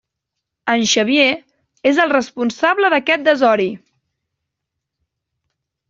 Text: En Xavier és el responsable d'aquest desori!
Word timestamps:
En 0.71 0.85
Xavier 0.91 1.27
és 1.91 2.01
el 2.05 2.13
responsable 2.15 2.91
d'aquest 2.95 3.31
desori! 3.31 3.71